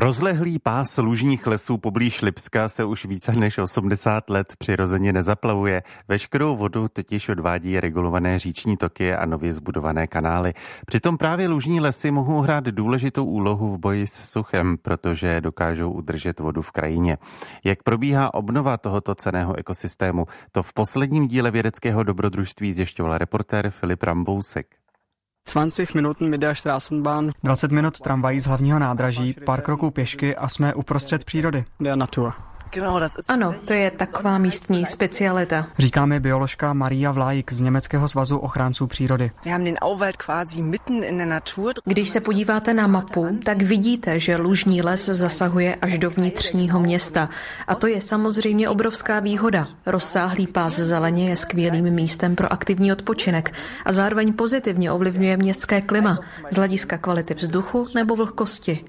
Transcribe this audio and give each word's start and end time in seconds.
Rozlehlý 0.00 0.58
pás 0.58 0.98
lužních 0.98 1.46
lesů 1.46 1.78
poblíž 1.78 2.22
Lipska 2.22 2.68
se 2.68 2.84
už 2.84 3.04
více 3.04 3.32
než 3.32 3.58
80 3.58 4.30
let 4.30 4.54
přirozeně 4.58 5.12
nezaplavuje. 5.12 5.82
Veškerou 6.08 6.56
vodu 6.56 6.88
totiž 6.88 7.28
odvádí 7.28 7.80
regulované 7.80 8.38
říční 8.38 8.76
toky 8.76 9.14
a 9.14 9.26
nově 9.26 9.52
zbudované 9.52 10.06
kanály. 10.06 10.54
Přitom 10.86 11.18
právě 11.18 11.48
lužní 11.48 11.80
lesy 11.80 12.10
mohou 12.10 12.40
hrát 12.40 12.64
důležitou 12.64 13.24
úlohu 13.24 13.74
v 13.74 13.78
boji 13.78 14.06
s 14.06 14.30
suchem, 14.30 14.76
protože 14.82 15.40
dokážou 15.40 15.90
udržet 15.90 16.40
vodu 16.40 16.62
v 16.62 16.70
krajině. 16.70 17.18
Jak 17.64 17.82
probíhá 17.82 18.34
obnova 18.34 18.76
tohoto 18.76 19.14
ceného 19.14 19.58
ekosystému, 19.58 20.26
to 20.52 20.62
v 20.62 20.72
posledním 20.72 21.28
díle 21.28 21.50
vědeckého 21.50 22.02
dobrodružství 22.02 22.72
zjišťoval 22.72 23.18
reportér 23.18 23.70
Filip 23.70 24.02
Rambousek. 24.02 24.79
20 25.48 25.94
Minuten 25.94 26.28
mit 26.28 26.42
der 26.42 26.54
Straßenbahn. 26.54 27.32
20 27.42 27.72
minut 27.72 28.00
tramvají 28.00 28.40
z 28.40 28.46
hlavního 28.46 28.78
nádraží, 28.78 29.36
pár 29.46 29.62
kroků 29.62 29.90
pěšky 29.90 30.36
a 30.36 30.48
jsme 30.48 30.74
uprostřed 30.74 31.24
přírody. 31.24 31.64
Der 31.80 31.96
Natur. 31.96 32.49
Ano, 33.28 33.54
to 33.64 33.72
je 33.72 33.90
taková 33.90 34.38
místní 34.38 34.86
specialita. 34.86 35.66
Říká 35.78 36.06
mi 36.06 36.20
bioložka 36.20 36.72
Maria 36.72 37.12
Vlajk 37.12 37.52
z 37.52 37.60
Německého 37.60 38.08
svazu 38.08 38.38
ochránců 38.38 38.86
přírody. 38.86 39.30
Když 41.84 42.10
se 42.10 42.20
podíváte 42.20 42.74
na 42.74 42.86
mapu, 42.86 43.38
tak 43.44 43.62
vidíte, 43.62 44.20
že 44.20 44.36
lužní 44.36 44.82
les 44.82 45.06
zasahuje 45.06 45.74
až 45.74 45.98
do 45.98 46.10
vnitřního 46.10 46.80
města. 46.80 47.28
A 47.66 47.74
to 47.74 47.86
je 47.86 48.02
samozřejmě 48.02 48.68
obrovská 48.68 49.20
výhoda. 49.20 49.68
Rozsáhlý 49.86 50.46
pás 50.46 50.74
zeleně 50.74 51.28
je 51.28 51.36
skvělým 51.36 51.90
místem 51.90 52.36
pro 52.36 52.52
aktivní 52.52 52.92
odpočinek 52.92 53.52
a 53.84 53.92
zároveň 53.92 54.32
pozitivně 54.32 54.92
ovlivňuje 54.92 55.36
městské 55.36 55.80
klima 55.80 56.18
z 56.50 56.56
hlediska 56.56 56.98
kvality 56.98 57.34
vzduchu 57.34 57.86
nebo 57.94 58.16
vlhkosti. 58.16 58.84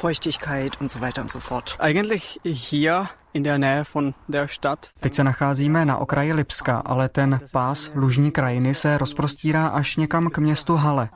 Feuchtigkeit 0.00 0.80
und 0.80 0.90
so 0.90 1.02
weiter 1.02 1.20
und 1.20 1.30
so 1.30 1.40
fort. 1.40 1.76
Eigentlich 1.78 2.40
hier 2.42 3.10
in 3.34 3.42
der 3.42 3.58
Nähe 3.58 3.84
von 3.94 4.14
der 4.28 4.48
Stadt. 4.48 4.86
Teď 5.00 5.14
se 5.14 5.24
nacházíme 5.24 5.84
na 5.84 5.96
okraji 5.96 6.32
Lipska, 6.32 6.82
ale 6.84 7.08
ten 7.08 7.40
pás 7.52 7.90
lužní 7.94 8.30
krajiny 8.30 8.74
se 8.74 8.98
rozprostírá 8.98 9.66
až 9.66 9.96
někam 9.96 10.30
k 10.30 10.38
městu 10.38 10.74
Halle. 10.74 11.08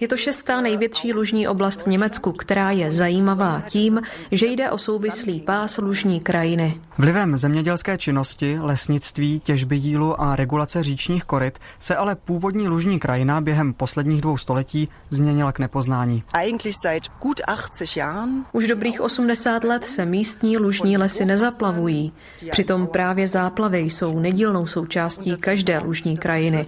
Je 0.00 0.08
to 0.08 0.16
šestá 0.16 0.60
největší 0.60 1.12
lužní 1.12 1.48
oblast 1.48 1.82
v 1.82 1.86
Německu, 1.86 2.32
která 2.32 2.70
je 2.70 2.92
zajímavá 2.92 3.62
tím, 3.66 4.00
že 4.32 4.46
jde 4.46 4.70
o 4.70 4.78
souvislý 4.78 5.40
pás 5.40 5.78
lužní 5.78 6.20
krajiny. 6.20 6.80
Vlivem 6.98 7.36
zemědělské 7.36 7.98
činnosti, 7.98 8.58
lesnictví, 8.60 9.40
těžby 9.40 9.76
jílu 9.76 10.20
a 10.20 10.36
regulace 10.36 10.82
říčních 10.82 11.24
koryt 11.24 11.58
se 11.78 11.96
ale 11.96 12.14
původní 12.14 12.68
lužní 12.68 12.98
krajina 12.98 13.40
během 13.40 13.74
posledních 13.74 14.20
dvou 14.20 14.36
století 14.36 14.88
změnila 15.10 15.52
k 15.52 15.58
nepoznání. 15.58 16.24
Už 18.52 18.66
dobrých 18.66 19.00
80 19.00 19.64
let 19.64 19.84
se 19.84 20.04
míst 20.04 20.27
místní 20.28 20.58
lužní 20.58 20.96
lesy 20.98 21.24
nezaplavují. 21.24 22.12
Přitom 22.50 22.86
právě 22.86 23.26
záplavy 23.26 23.78
jsou 23.78 24.18
nedílnou 24.18 24.66
součástí 24.66 25.36
každé 25.36 25.78
lužní 25.78 26.16
krajiny. 26.16 26.66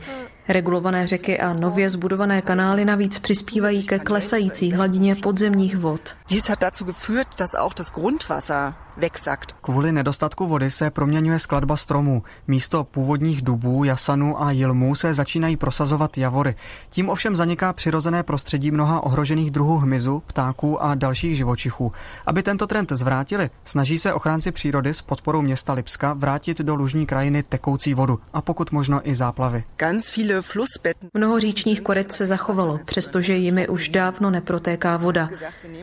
Regulované 0.50 1.06
řeky 1.06 1.38
a 1.40 1.52
nově 1.52 1.90
zbudované 1.90 2.42
kanály 2.42 2.84
navíc 2.84 3.18
přispívají 3.18 3.82
ke 3.86 3.98
klesající 3.98 4.72
hladině 4.72 5.14
podzemních 5.14 5.76
vod. 5.76 6.16
Dies 6.28 6.48
hat 6.48 6.60
dazu 6.60 6.84
geführt, 6.84 7.28
dass 7.38 7.54
auch 7.54 7.74
das 7.74 7.90
Grundwasser 7.92 8.74
wegsackt. 8.96 9.52
Kvůli 9.60 9.92
nedostatku 9.92 10.46
vody 10.46 10.70
se 10.70 10.90
proměňuje 10.90 11.38
skladba 11.38 11.76
stromů. 11.76 12.22
Místo 12.48 12.84
původních 12.84 13.42
dubů, 13.42 13.84
jasanů 13.84 14.42
a 14.42 14.50
jilmů 14.50 14.94
se 14.94 15.14
začínají 15.14 15.56
prosazovat 15.56 16.18
javory. 16.18 16.54
Tím 16.90 17.08
ovšem 17.08 17.36
zaniká 17.36 17.72
přirozené 17.72 18.22
prostředí 18.22 18.70
mnoha 18.70 19.04
ohrožených 19.04 19.50
druhů 19.50 19.78
hmyzu, 19.78 20.22
ptáků 20.26 20.82
a 20.82 20.94
dalších 20.94 21.36
živočichů. 21.36 21.92
Aby 22.26 22.42
tento 22.42 22.66
trend 22.66 22.92
zvrátili, 22.92 23.50
snaží 23.64 23.98
se 23.98 24.12
ochránci 24.12 24.52
přírody 24.52 24.94
s 24.94 25.02
podporou 25.02 25.42
města 25.42 25.72
Lipska 25.72 26.12
vrátit 26.12 26.58
do 26.58 26.74
lužní 26.74 27.06
krajiny 27.06 27.42
tekoucí 27.42 27.94
vodu 27.94 28.18
a 28.32 28.42
pokud 28.42 28.72
možno 28.72 29.10
i 29.10 29.14
záplavy. 29.14 29.64
Ganz 29.76 30.16
viele 30.16 30.39
Mnoho 31.14 31.40
říčních 31.40 31.80
koryt 31.80 32.12
se 32.12 32.26
zachovalo, 32.26 32.80
přestože 32.84 33.34
jimi 33.34 33.68
už 33.68 33.88
dávno 33.88 34.30
neprotéká 34.30 34.96
voda. 34.96 35.28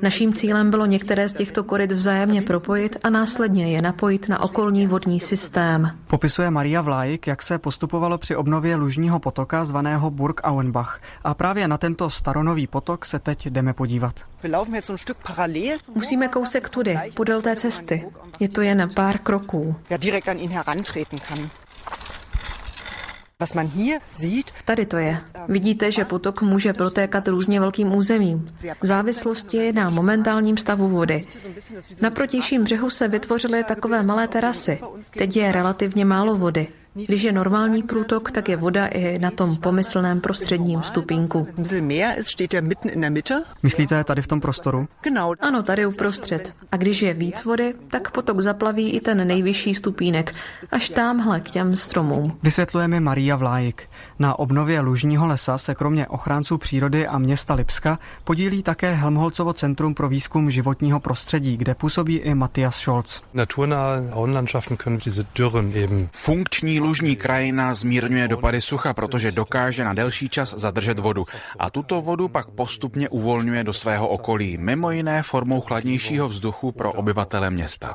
Naším 0.02 0.34
cílem 0.34 0.70
bylo 0.70 0.86
některé 0.86 1.30
z 1.30 1.34
těchto 1.34 1.64
koryt 1.64 1.92
vzájemně 1.92 2.42
propojit 2.42 2.98
a 3.04 3.10
následně 3.10 3.72
je 3.72 3.82
napojit 3.82 4.30
na 4.30 4.42
okolní 4.44 4.88
vodní 4.88 5.20
systém. 5.20 5.92
Popisuje 6.08 6.50
Maria 6.50 6.82
Vlajk, 6.82 7.28
jak 7.28 7.42
se 7.42 7.58
postupovalo 7.58 8.18
při 8.18 8.36
obnově 8.36 8.76
lužního 8.76 9.20
potoka 9.20 9.66
zvaného 9.66 10.12
Burg 10.12 10.42
Auenbach. 10.44 11.02
A 11.24 11.34
právě 11.34 11.68
na 11.68 11.78
tento 11.78 12.10
staronový 12.10 12.68
potok 12.68 13.06
se 13.06 13.20
teď 13.20 13.48
jdeme 13.48 13.74
podívat. 13.74 14.16
Musíme 15.96 16.28
kousek 16.28 16.70
tudy, 16.70 17.00
podél 17.16 17.42
té 17.42 17.56
cesty. 17.56 18.06
Je 18.40 18.50
to 18.50 18.62
jen 18.62 18.90
pár 18.96 19.18
kroků. 19.18 19.76
Tady 24.66 24.86
to 24.86 24.98
je. 24.98 25.18
Vidíte, 25.48 25.92
že 25.92 26.06
potok 26.06 26.42
může 26.42 26.74
protékat 26.74 27.28
různě 27.28 27.60
velkým 27.60 27.96
územím. 27.96 28.48
V 28.82 28.86
závislosti 28.86 29.74
na 29.74 29.90
momentálním 29.90 30.58
stavu 30.58 30.88
vody. 30.88 31.26
Na 32.02 32.10
protějším 32.10 32.64
břehu 32.64 32.90
se 32.90 33.08
vytvořily 33.08 33.64
takové 33.64 34.04
malé 34.04 34.28
terasy. 34.28 34.80
Teď 35.18 35.38
je 35.38 35.52
relativně 35.52 36.06
málo 36.06 36.36
vody. 36.36 36.68
Když 37.06 37.24
je 37.24 37.32
normální 37.32 37.84
průtok, 37.84 38.32
tak 38.32 38.50
je 38.50 38.58
voda 38.58 38.88
i 38.88 39.20
na 39.20 39.32
tom 39.32 39.56
pomyslném 39.56 40.22
prostředním 40.22 40.84
stupínku. 40.84 41.48
Myslíte 43.64 44.04
tady 44.04 44.22
v 44.22 44.28
tom 44.28 44.42
prostoru? 44.42 44.88
Ano, 45.40 45.64
tady 45.64 45.86
uprostřed. 45.86 46.52
A 46.72 46.78
když 46.78 47.02
je 47.02 47.14
víc 47.14 47.44
vody, 47.44 47.74
tak 47.92 48.12
potok 48.12 48.42
zaplaví 48.42 48.92
i 48.92 49.00
ten 49.00 49.28
nejvyšší 49.28 49.74
stupínek, 49.74 50.36
až 50.74 50.90
tamhle 50.90 51.40
k 51.40 51.50
těm 51.50 51.76
stromům. 51.76 52.38
Vysvětluje 52.44 52.88
mi 52.88 53.00
Maria 53.00 53.36
Vlájik. 53.36 53.90
Na 54.20 54.40
obnově 54.40 54.80
lužního 54.82 55.28
lesa 55.28 55.58
se 55.58 55.76
kromě 55.76 56.08
ochránců 56.08 56.58
přírody 56.58 57.08
a 57.08 57.18
města 57.18 57.54
Lipska 57.54 58.00
podílí 58.24 58.64
také 58.64 58.94
Helmholcovo 58.94 59.54
centrum 59.54 59.94
pro 59.94 60.10
výzkum 60.10 60.52
životního 60.52 61.00
prostředí, 61.00 61.58
kde 61.58 61.76
působí 61.76 62.18
i 62.18 62.34
Matthias 62.34 62.76
Scholz. 62.76 63.22
Funkční 66.12 66.80
lužní 66.88 67.16
krajina 67.16 67.74
zmírňuje 67.74 68.28
dopady 68.28 68.62
sucha, 68.62 68.94
protože 68.94 69.32
dokáže 69.32 69.84
na 69.84 69.94
delší 69.94 70.30
čas 70.30 70.56
zadržet 70.58 71.00
vodu. 71.00 71.24
A 71.60 71.70
tuto 71.70 72.02
vodu 72.02 72.28
pak 72.28 72.48
postupně 72.48 73.10
uvolňuje 73.10 73.64
do 73.64 73.74
svého 73.74 74.08
okolí, 74.08 74.58
mimo 74.58 74.92
jiné 74.92 75.24
formou 75.24 75.62
chladnějšího 75.62 76.28
vzduchu 76.28 76.72
pro 76.72 76.94
obyvatele 76.94 77.52
města. 77.52 77.94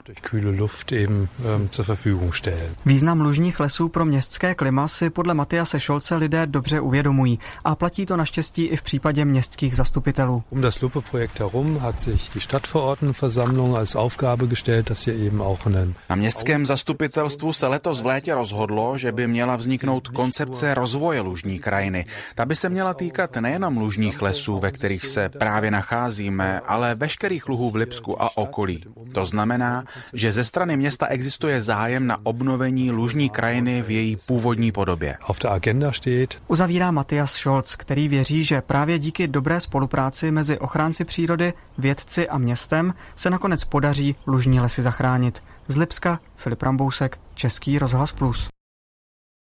Význam 2.86 3.20
lužních 3.20 3.60
lesů 3.60 3.88
pro 3.88 4.04
městské 4.04 4.54
klima 4.54 4.88
si 4.88 5.10
podle 5.10 5.34
Matiase 5.34 5.80
Šolce 5.80 6.16
lidé 6.16 6.46
dobře 6.46 6.80
uvědomují 6.80 7.38
a 7.64 7.74
platí 7.74 8.06
to 8.06 8.16
naštěstí 8.16 8.64
i 8.64 8.76
v 8.76 8.82
případě 8.82 9.24
městských 9.24 9.76
zastupitelů. 9.76 10.42
Um 10.50 10.60
das 10.60 10.82
Lupe-Projekt 10.82 11.40
herum 11.40 11.78
hat 11.78 12.00
sich 12.00 12.30
die 12.34 12.40
Stadtverordnetenversammlung 12.40 13.76
als 13.76 13.96
Aufgabe 13.96 14.46
gestellt, 14.46 14.88
dass 14.90 15.04
hier 15.04 15.16
eben 15.26 15.40
auch 15.40 15.66
einen 15.66 15.94
Na 16.10 16.16
městském 16.16 16.66
zastupitelstvu 16.66 17.52
se 17.52 17.66
letos 17.66 18.00
v 18.00 18.06
létě 18.06 18.34
rozhodlo, 18.34 18.81
že 18.96 19.12
by 19.12 19.26
měla 19.26 19.56
vzniknout 19.56 20.08
koncepce 20.08 20.74
rozvoje 20.74 21.20
lužní 21.20 21.58
krajiny. 21.58 22.06
Ta 22.34 22.46
by 22.46 22.56
se 22.56 22.68
měla 22.68 22.94
týkat 22.94 23.36
nejenom 23.36 23.76
lužních 23.76 24.22
lesů, 24.22 24.58
ve 24.58 24.70
kterých 24.70 25.06
se 25.06 25.28
právě 25.28 25.70
nacházíme, 25.70 26.60
ale 26.60 26.94
veškerých 26.94 27.48
luhů 27.48 27.70
v 27.70 27.76
Lipsku 27.76 28.22
a 28.22 28.36
okolí. 28.36 28.84
To 29.14 29.24
znamená, 29.24 29.84
že 30.12 30.32
ze 30.32 30.44
strany 30.44 30.76
města 30.76 31.06
existuje 31.06 31.62
zájem 31.62 32.06
na 32.06 32.18
obnovení 32.22 32.90
lužní 32.90 33.30
krajiny 33.30 33.82
v 33.82 33.90
její 33.90 34.16
původní 34.26 34.72
podobě. 34.72 35.16
auf 35.28 35.38
der 35.38 35.52
Agenda 35.52 35.92
steht. 35.92 36.42
Uzavírá 36.48 36.90
Matthias 36.90 37.32
Scholz, 37.32 37.76
který 37.76 38.08
věří, 38.08 38.44
že 38.44 38.60
právě 38.60 38.98
díky 38.98 39.28
dobré 39.28 39.60
spolupráci 39.60 40.30
mezi 40.30 40.58
ochránci 40.58 41.04
přírody, 41.04 41.52
vědci 41.78 42.28
a 42.28 42.38
městem 42.38 42.94
se 43.16 43.30
nakonec 43.30 43.64
podaří 43.64 44.16
lužní 44.26 44.60
lesy 44.60 44.82
zachránit. 44.82 45.42
Z 45.68 45.76
Lipska 45.76 46.20
Filip 46.36 46.62
Rambousek, 46.62 47.18
Český 47.34 47.78
rozhlas 47.78 48.12
Plus. 48.12 48.48